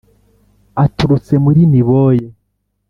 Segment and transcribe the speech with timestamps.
[0.83, 2.27] aturutse muri niboye